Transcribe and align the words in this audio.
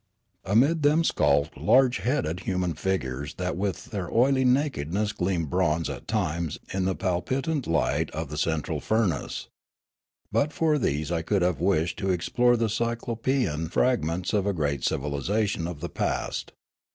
Amid 0.45 0.81
them 0.81 1.03
skulked 1.03 1.55
large 1.57 1.97
headed 1.97 2.39
human 2.39 2.73
figures 2.73 3.35
that 3.35 3.55
with 3.55 3.91
their 3.91 4.11
oily 4.11 4.43
nakedness 4.43 5.13
gleamed 5.13 5.51
bronze 5.51 5.91
at 5.91 6.07
times 6.07 6.57
in 6.73 6.85
the 6.85 6.95
palpitant 6.95 7.67
light 7.67 8.09
of 8.09 8.29
the 8.29 8.37
central 8.39 8.79
furnace. 8.81 9.47
But 10.31 10.53
for 10.53 10.79
these 10.79 11.11
I 11.11 11.21
could 11.21 11.43
have 11.43 11.61
wished 11.61 11.99
to 11.99 12.09
explore 12.09 12.57
the 12.57 12.67
cyclopean 12.67 13.69
fragments 13.69 14.33
of 14.33 14.47
a 14.47 14.53
great 14.53 14.83
civilisation 14.83 15.67
of 15.67 15.81
the 15.81 15.87
past. 15.89 16.51